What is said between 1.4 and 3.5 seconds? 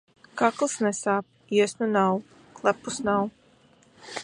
iesnu nav, klepus nav.